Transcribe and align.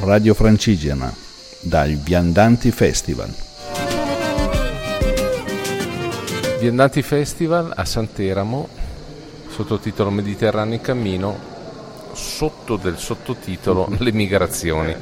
Radio 0.00 0.34
Francigena 0.34 1.10
dal 1.60 1.92
Viandanti 1.94 2.70
Festival. 2.70 3.34
Viandanti 6.60 7.00
Festival 7.00 7.72
a 7.74 7.84
Santeramo, 7.86 8.68
sottotitolo 9.48 10.10
Mediterraneo 10.10 10.74
in 10.74 10.80
cammino, 10.82 11.38
sotto 12.12 12.76
del 12.76 12.98
sottotitolo 12.98 13.88
Le 13.98 14.12
migrazioni. 14.12 14.94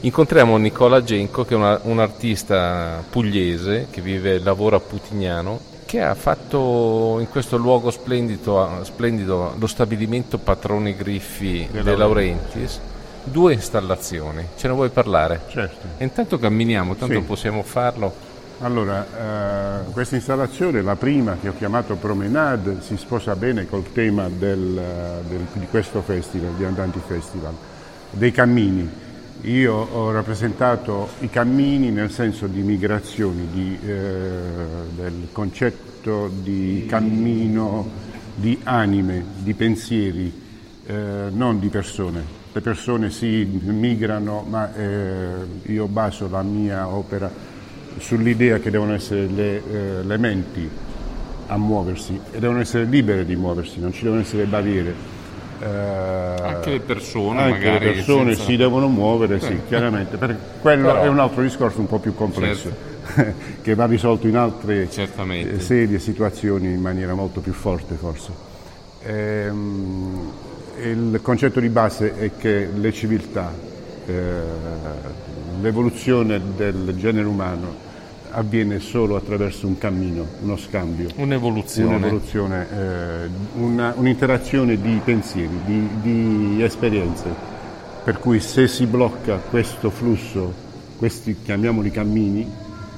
Incontriamo 0.00 0.58
Nicola 0.58 1.02
Genco, 1.02 1.46
che 1.46 1.54
è 1.54 1.56
una, 1.56 1.80
un 1.84 2.00
artista 2.00 3.02
pugliese 3.08 3.86
che 3.90 4.02
vive 4.02 4.34
e 4.34 4.38
lavora 4.40 4.76
a 4.76 4.80
Putignano, 4.80 5.72
che 5.94 6.02
ha 6.02 6.16
fatto 6.16 7.18
in 7.20 7.28
questo 7.28 7.56
luogo 7.56 7.92
splendido, 7.92 8.80
splendido 8.82 9.54
lo 9.56 9.66
stabilimento 9.68 10.38
Patroni 10.38 10.96
Griffi 10.96 11.68
De, 11.70 11.84
De 11.84 11.94
Laurentiis 11.94 12.80
due 13.22 13.52
installazioni. 13.52 14.44
Ce 14.56 14.66
ne 14.66 14.74
vuoi 14.74 14.88
parlare? 14.88 15.42
Certo. 15.46 15.86
E 15.96 16.02
intanto 16.02 16.36
camminiamo, 16.36 16.96
tanto 16.96 17.20
sì. 17.20 17.20
possiamo 17.20 17.62
farlo. 17.62 18.12
Allora, 18.62 19.06
eh, 19.86 19.92
questa 19.92 20.16
installazione, 20.16 20.82
la 20.82 20.96
prima 20.96 21.36
che 21.40 21.50
ho 21.50 21.54
chiamato 21.56 21.94
Promenade, 21.94 22.78
si 22.80 22.96
sposa 22.96 23.36
bene 23.36 23.68
col 23.68 23.92
tema 23.92 24.28
del, 24.28 25.22
del, 25.28 25.46
di 25.52 25.66
questo 25.70 26.02
festival, 26.02 26.54
di 26.54 26.64
Andanti 26.64 27.00
Festival, 27.06 27.54
dei 28.10 28.32
cammini. 28.32 29.02
Io 29.44 29.74
ho 29.74 30.10
rappresentato 30.10 31.10
i 31.20 31.30
cammini 31.30 31.90
nel 31.90 32.10
senso 32.10 32.46
di 32.46 32.62
migrazioni, 32.62 33.46
di, 33.52 33.78
eh, 33.86 34.38
del 34.94 35.28
concetto 35.32 36.28
di 36.28 36.86
cammino, 36.88 37.88
di 38.34 38.58
anime, 38.64 39.24
di 39.38 39.54
pensieri, 39.54 40.32
eh, 40.86 40.94
non 41.30 41.58
di 41.58 41.68
persone 41.68 42.42
le 42.54 42.60
persone 42.60 43.10
si 43.10 43.44
migrano, 43.64 44.44
ma 44.48 44.72
eh, 44.76 45.72
io 45.72 45.88
baso 45.88 46.28
la 46.28 46.42
mia 46.42 46.86
opera 46.86 47.28
sull'idea 47.98 48.60
che 48.60 48.70
devono 48.70 48.94
essere 48.94 49.26
le, 49.26 49.62
eh, 49.68 50.02
le, 50.04 50.16
menti 50.18 50.70
a 51.48 51.56
muoversi 51.58 52.16
e 52.30 52.38
devono 52.38 52.60
essere 52.60 52.84
libere 52.84 53.24
di 53.24 53.34
muoversi, 53.34 53.80
non 53.80 53.92
ci 53.92 54.04
devono 54.04 54.20
essere 54.20 54.44
barriere. 54.44 54.94
Eh, 55.64 56.42
anche 56.42 56.70
le 56.72 56.80
persone, 56.80 57.40
anche 57.42 57.66
magari, 57.66 57.84
le 57.86 57.92
persone 57.92 58.34
senza... 58.34 58.50
si 58.50 58.56
devono 58.56 58.88
muovere, 58.88 59.40
sì, 59.40 59.52
Eh. 59.52 59.60
chiaramente. 59.66 60.18
Perché 60.18 60.36
quello 60.60 60.88
Però- 60.88 61.02
è 61.02 61.08
un 61.08 61.18
altro 61.18 61.40
discorso 61.42 61.80
un 61.80 61.86
po' 61.86 61.98
più 61.98 62.14
complesso, 62.14 62.70
Certo. 63.14 63.32
che 63.62 63.74
va 63.74 63.86
risolto 63.86 64.26
in 64.26 64.36
altre 64.36 64.90
Certamente. 64.90 65.54
eh, 65.54 65.60
serie 65.60 65.98
situazioni 65.98 66.70
in 66.70 66.80
maniera 66.80 67.14
molto 67.14 67.40
più 67.40 67.52
forte 67.54 67.94
forse. 67.94 68.30
Ehm, 69.04 70.32
il 70.82 71.20
concetto 71.22 71.60
di 71.60 71.68
base 71.70 72.14
è 72.18 72.30
che 72.36 72.68
le 72.74 72.92
civiltà, 72.92 73.50
eh, 74.06 74.12
l'evoluzione 75.62 76.40
del 76.56 76.94
genere 76.96 77.26
umano 77.26 77.92
avviene 78.34 78.78
solo 78.80 79.16
attraverso 79.16 79.66
un 79.66 79.78
cammino, 79.78 80.24
uno 80.42 80.56
scambio, 80.56 81.08
Un'evoluzione. 81.16 81.96
un'evoluzione, 81.96 82.66
eh, 82.70 83.28
una- 83.60 83.92
un'interazione 83.96 84.80
di 84.80 85.00
pensieri, 85.04 85.58
di, 85.64 85.88
di 86.02 86.62
esperienze. 86.62 87.52
Per 88.04 88.18
cui 88.18 88.40
se 88.40 88.68
si 88.68 88.86
blocca 88.86 89.36
questo 89.36 89.88
flusso, 89.90 90.52
questi 90.98 91.36
chiamiamoli 91.42 91.90
cammini, 91.90 92.46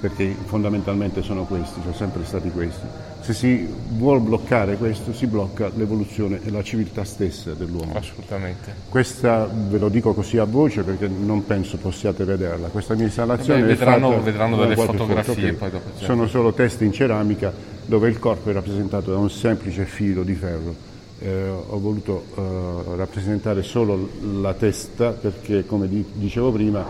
perché 0.00 0.34
fondamentalmente 0.46 1.22
sono 1.22 1.44
questi, 1.44 1.80
sono 1.82 1.94
sempre 1.94 2.24
stati 2.24 2.50
questi, 2.50 2.86
se 3.20 3.34
si 3.34 3.68
vuol 3.90 4.20
bloccare 4.20 4.76
questo 4.76 5.12
si 5.12 5.26
blocca 5.26 5.70
l'evoluzione 5.74 6.40
e 6.42 6.50
la 6.50 6.62
civiltà 6.62 7.04
stessa 7.04 7.52
dell'uomo. 7.52 7.92
Assolutamente. 7.94 8.74
Questa 8.88 9.46
ve 9.68 9.78
lo 9.78 9.88
dico 9.88 10.14
così 10.14 10.38
a 10.38 10.44
voce 10.44 10.82
perché 10.82 11.06
non 11.06 11.44
penso 11.44 11.76
possiate 11.76 12.24
vederla. 12.24 12.68
Questa 12.68 12.94
mia 12.94 13.04
installazione 13.04 13.60
Eh 13.60 13.62
beh, 13.62 13.72
è 13.72 13.76
vedranno- 13.76 14.22
vedranno 14.22 14.56
delle 14.56 14.74
fotografie 14.74 15.52
foto, 15.52 15.70
dopo, 15.70 15.90
certo. 15.90 16.04
Sono 16.04 16.26
solo 16.26 16.52
teste 16.52 16.84
in 16.84 16.92
ceramica 16.92 17.52
dove 17.84 18.08
il 18.08 18.18
corpo 18.18 18.50
è 18.50 18.52
rappresentato 18.52 19.10
da 19.10 19.18
un 19.18 19.30
semplice 19.30 19.84
filo 19.84 20.22
di 20.22 20.34
ferro. 20.34 20.88
Eh, 21.22 21.48
ho 21.48 21.78
voluto 21.78 22.24
eh, 22.34 22.96
rappresentare 22.96 23.62
solo 23.62 24.08
la 24.40 24.54
testa 24.54 25.10
perché, 25.10 25.66
come 25.66 25.86
di- 25.86 26.06
dicevo 26.14 26.50
prima, 26.50 26.82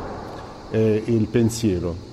è 0.70 1.02
il 1.04 1.26
pensiero 1.26 2.08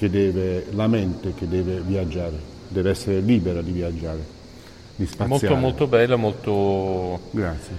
che 0.00 0.08
deve, 0.08 0.64
la 0.70 0.86
mente 0.86 1.34
che 1.34 1.46
deve 1.46 1.82
viaggiare, 1.84 2.32
deve 2.68 2.88
essere 2.88 3.20
libera 3.20 3.60
di 3.60 3.70
viaggiare, 3.70 4.24
di 4.96 5.04
spaziare. 5.04 5.28
Molto 5.28 5.54
molto 5.56 5.86
bello, 5.86 6.16
molto 6.16 7.20
Grazie. 7.32 7.74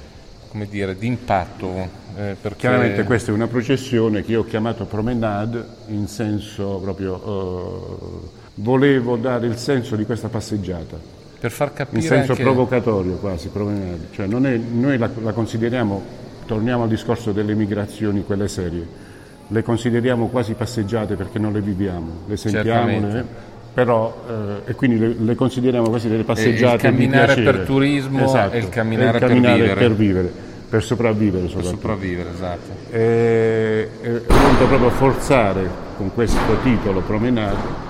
come 0.49 0.67
dire, 0.69 0.95
d'impatto. 0.95 1.73
eh, 2.15 2.35
perché 2.39 2.59
Chiaramente 2.59 3.05
questa 3.05 3.31
è 3.31 3.33
una 3.33 3.47
processione 3.47 4.21
che 4.23 4.33
io 4.33 4.41
ho 4.41 4.43
chiamato 4.43 4.85
promenade 4.85 5.65
in 5.87 6.05
senso 6.05 6.77
proprio 6.83 7.15
eh, 7.15 8.29
volevo 8.55 9.15
dare 9.15 9.47
il 9.47 9.57
senso 9.57 9.95
di 9.95 10.05
questa 10.05 10.27
passeggiata, 10.27 10.99
per 11.39 11.49
far 11.49 11.69
in 11.69 11.73
capire 11.73 12.01
senso 12.03 12.33
anche 12.33 12.43
provocatorio 12.43 13.15
quasi, 13.15 13.47
promenade. 13.47 14.09
Cioè 14.11 14.27
non 14.27 14.45
è- 14.45 14.57
noi 14.57 14.99
la, 14.99 15.09
la 15.23 15.31
consideriamo, 15.31 16.03
torniamo 16.45 16.83
al 16.83 16.89
discorso 16.89 17.31
delle 17.31 17.55
migrazioni, 17.55 18.23
quelle 18.23 18.47
serie, 18.47 19.09
le 19.51 19.63
consideriamo 19.63 20.27
quasi 20.27 20.53
passeggiate 20.53 21.15
perché 21.15 21.37
non 21.37 21.51
le 21.51 21.59
viviamo, 21.61 22.21
le 22.25 22.37
sentiamo, 22.37 22.99
le- 22.99 23.25
però, 23.73 24.23
eh, 24.65 24.71
e 24.71 24.75
quindi 24.75 24.97
le, 24.97 25.15
le 25.19 25.35
consideriamo 25.35 25.89
quasi 25.89 26.07
delle 26.07 26.23
passeggiate 26.23 26.77
di 26.77 26.83
camminare 26.83 27.41
per 27.41 27.59
turismo 27.59 28.23
Esatto, 28.23 28.55
e 28.55 28.59
il 28.59 28.69
camminare 28.69 29.11
e 29.11 29.13
il 29.13 29.19
per 29.19 29.27
camminare 29.27 29.55
vivere. 29.59 29.79
per 29.79 29.93
vivere, 29.93 30.31
per 30.69 30.83
sopravvivere 30.83 31.47
per 31.47 31.65
sopravvivere, 31.65 32.29
esatto. 32.33 32.69
E, 32.91 33.89
e 34.01 34.09
voluto 34.27 34.65
proprio 34.67 34.89
forzare 34.89 35.69
con 35.97 36.13
questo 36.13 36.57
titolo 36.63 37.01
Promenade 37.01 37.89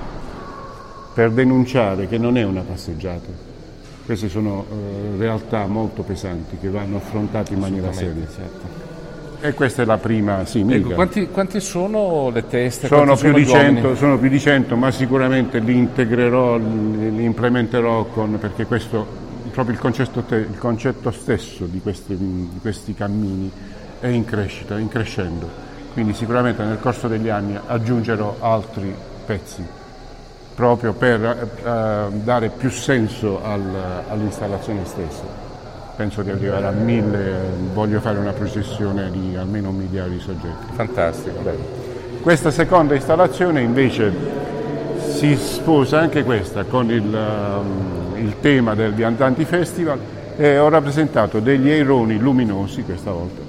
per 1.14 1.30
denunciare 1.32 2.08
che 2.08 2.18
non 2.18 2.38
è 2.38 2.44
una 2.44 2.62
passeggiata. 2.62 3.50
Queste 4.04 4.30
sono 4.30 4.66
eh, 4.70 5.18
realtà 5.18 5.68
molto 5.68 6.02
pesanti 6.02 6.58
che 6.60 6.70
vanno 6.70 6.98
affrontate 6.98 7.54
in 7.54 7.60
maniera 7.60 7.92
seria. 7.94 8.26
Certo. 8.34 8.81
E 9.44 9.54
questa 9.56 9.82
è 9.82 9.86
la 9.86 9.98
prima, 9.98 10.46
sì. 10.46 10.64
Ecco, 10.68 10.92
quanti, 10.92 11.28
quanti 11.30 11.60
sono 11.60 12.30
le 12.30 12.48
teste? 12.48 12.86
sono, 12.88 13.16
più 13.16 13.30
uomini? 13.30 13.46
100, 13.48 13.96
sono 13.96 14.20
più 14.20 14.30
di 14.30 14.40
100, 14.40 14.76
ma 14.76 14.92
sicuramente 14.92 15.58
li 15.58 15.76
integrerò, 15.76 16.58
li, 16.58 17.16
li 17.16 17.24
implementerò 17.24 18.06
con, 18.06 18.38
perché 18.38 18.68
questo, 18.68 19.06
proprio 19.52 19.74
il 19.74 19.82
concetto, 19.82 20.22
te- 20.22 20.36
il 20.36 20.58
concetto 20.60 21.10
stesso 21.10 21.66
di 21.66 21.80
questi, 21.82 22.16
di 22.16 22.60
questi 22.62 22.94
cammini 22.94 23.52
è 24.00 24.08
in 24.08 24.26
crescita, 24.26 24.78
in 24.78 24.90
crescendo. 24.90 25.50
Quindi 25.94 26.14
sicuramente 26.14 26.64
nel 26.64 26.80
corso 26.80 27.08
degli 27.08 27.30
anni 27.30 27.58
aggiungerò 27.66 28.38
altri 28.40 28.94
pezzi 29.26 29.80
proprio 30.54 30.94
per 30.94 31.24
eh, 31.24 32.16
dare 32.24 32.50
più 32.50 32.70
senso 32.70 33.44
al- 33.44 34.04
all'installazione 34.08 34.86
stessa. 34.86 35.51
Penso 36.02 36.24
di 36.24 36.32
arrivare 36.32 36.66
a 36.66 36.72
mille, 36.72 37.32
voglio 37.76 38.00
fare 38.00 38.18
una 38.18 38.32
processione 38.32 39.12
di 39.12 39.36
almeno 39.36 39.70
un 39.70 39.76
migliaio 39.76 40.10
di 40.10 40.20
soggetti. 40.20 40.74
Fantastico. 40.74 41.44
Questa 42.24 42.50
seconda 42.50 42.96
installazione 42.96 43.62
invece 43.62 44.12
si 44.98 45.36
sposa 45.36 46.00
anche 46.00 46.24
questa 46.24 46.64
con 46.64 46.90
il, 46.90 47.04
um, 47.04 48.18
il 48.18 48.34
tema 48.40 48.74
del 48.74 48.94
Viandanti 48.94 49.46
Festival 49.46 50.00
e 50.38 50.58
ho 50.58 50.70
rappresentato 50.70 51.40
degli 51.40 51.70
aironi 51.70 52.18
luminosi 52.18 52.82
questa 52.82 53.12
volta, 53.12 53.42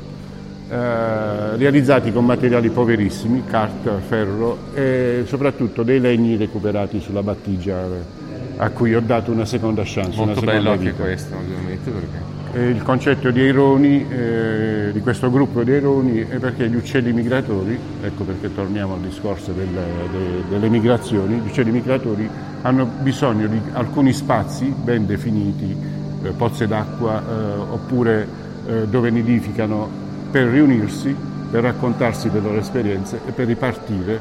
eh, 0.68 1.56
realizzati 1.56 2.12
con 2.12 2.26
materiali 2.26 2.68
poverissimi, 2.68 3.44
carta, 3.46 3.96
ferro 4.06 4.58
e 4.74 5.24
soprattutto 5.26 5.82
dei 5.82 6.00
legni 6.00 6.36
recuperati 6.36 7.00
sulla 7.00 7.22
battigia 7.22 7.82
eh, 7.82 8.58
a 8.58 8.68
cui 8.68 8.94
ho 8.94 9.00
dato 9.00 9.32
una 9.32 9.46
seconda 9.46 9.80
chance. 9.86 10.20
una 10.20 10.26
Molto 10.26 10.40
seconda 10.40 10.52
bello 10.52 10.70
anche 10.72 10.92
questo, 10.92 11.34
ovviamente, 11.34 11.90
perché 11.90 12.40
E 12.54 12.68
il 12.68 12.82
concetto 12.82 13.30
di 13.30 13.40
aironi, 13.40 14.06
eh, 14.10 14.90
di 14.92 15.00
questo 15.00 15.30
gruppo 15.30 15.62
di 15.62 15.72
aironi, 15.72 16.18
è 16.18 16.36
perché 16.36 16.68
gli 16.68 16.74
uccelli 16.74 17.10
migratori, 17.10 17.78
ecco 18.02 18.24
perché 18.24 18.54
torniamo 18.54 18.92
al 18.92 19.00
discorso 19.00 19.52
del- 19.52 19.68
de- 19.68 20.42
delle 20.50 20.68
migrazioni, 20.68 21.36
gli 21.36 21.46
uccelli 21.46 21.70
migratori 21.70 22.28
hanno 22.60 22.84
bisogno 22.84 23.46
di 23.46 23.58
alcuni 23.72 24.12
spazi 24.12 24.66
ben 24.66 25.06
definiti, 25.06 25.74
eh, 26.22 26.28
pozze 26.32 26.66
d'acqua 26.66 27.22
eh, 27.22 27.54
oppure 27.70 28.28
eh, 28.66 28.86
dove 28.86 29.08
nidificano, 29.08 29.88
per 30.30 30.48
riunirsi, 30.48 31.16
per 31.50 31.62
raccontarsi 31.62 32.30
le 32.30 32.40
loro 32.40 32.58
esperienze 32.58 33.18
e 33.26 33.32
per 33.32 33.46
ripartire 33.46 34.20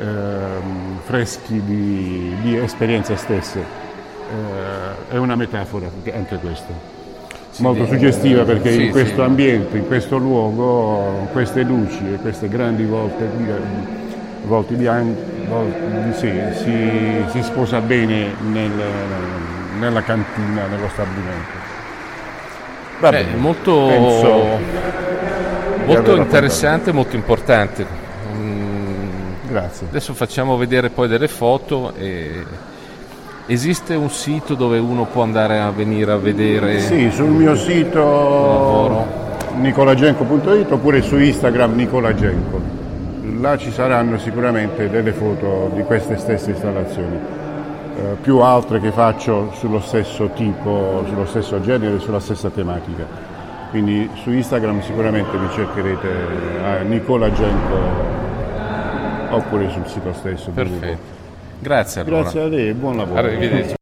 ehm, 0.00 0.98
freschi 1.04 1.62
di, 1.64 2.34
di 2.42 2.56
esperienze 2.56 3.14
stesse. 3.14 3.60
Eh, 3.60 5.14
è 5.14 5.16
una 5.16 5.36
metafora 5.36 5.88
anche 6.12 6.38
questa 6.38 6.97
molto 7.56 7.86
suggestiva 7.86 8.44
perché 8.44 8.70
Sì, 8.72 8.84
in 8.84 8.90
questo 8.90 9.22
ambiente, 9.24 9.76
in 9.78 9.86
questo 9.86 10.16
luogo, 10.16 11.28
queste 11.32 11.62
luci 11.62 12.12
e 12.14 12.16
queste 12.16 12.48
grandi 12.48 12.84
volte, 12.84 13.28
volte 14.44 14.74
bianche, 14.74 15.20
sì, 16.14 16.30
si, 16.52 17.24
si 17.30 17.42
sposa 17.42 17.80
bene 17.80 18.32
nel- 18.52 18.70
nella 19.78 20.02
cantina, 20.02 20.66
nello 20.66 20.88
stabilimento. 20.88 21.66
Va 23.00 23.10
bene. 23.10 23.34
molto, 23.36 23.86
Penso 23.86 24.58
molto 25.86 26.16
interessante 26.16 26.92
molto 26.92 27.16
importante. 27.16 27.86
Mm, 28.34 29.08
Grazie. 29.48 29.86
Adesso 29.88 30.14
facciamo 30.14 30.56
vedere 30.56 30.90
poi 30.90 31.08
delle 31.08 31.28
foto 31.28 31.94
e 31.96 32.44
esiste 33.48 33.94
un 33.94 34.10
sito 34.10 34.54
dove 34.54 34.78
uno 34.78 35.04
può 35.04 35.22
andare 35.22 35.58
a 35.58 35.70
venire 35.70 36.12
a 36.12 36.16
vedere? 36.16 36.80
Sì, 36.80 37.10
sul 37.10 37.30
mio 37.30 37.56
sito 37.56 39.06
nicolagenco.it 39.56 40.70
oppure 40.70 41.00
su 41.02 41.16
Instagram 41.16 41.74
nicolagenco. 41.74 42.60
Là 43.40 43.56
ci 43.56 43.70
saranno 43.70 44.18
sicuramente 44.18 44.90
delle 44.90 45.12
foto 45.12 45.70
di 45.74 45.82
queste 45.82 46.18
stesse 46.18 46.50
installazioni. 46.50 47.16
Eh, 47.96 48.16
più 48.20 48.38
altre 48.38 48.80
che 48.80 48.90
faccio 48.90 49.50
sullo 49.54 49.80
stesso 49.80 50.28
tipo, 50.34 51.04
sullo 51.08 51.26
stesso 51.26 51.60
genere, 51.60 51.98
sulla 52.00 52.20
stessa 52.20 52.50
tematica. 52.50 53.06
Quindi 53.70 54.08
su 54.22 54.30
Instagram 54.30 54.82
sicuramente 54.82 55.36
mi 55.36 55.48
cercherete 55.50 56.08
a 56.64 56.82
Nicola 56.82 57.32
Genco 57.32 57.76
oppure 59.30 59.70
sul 59.70 59.86
sito 59.86 60.12
stesso. 60.12 60.50
Perfetto. 60.50 61.17
Grazie 61.58 62.00
allora. 62.02 62.22
Grazie 62.22 62.40
a 62.40 62.46
lei, 62.46 62.72
buon 62.72 62.96
lavoro. 62.96 63.18
Arrivederci. 63.20 63.77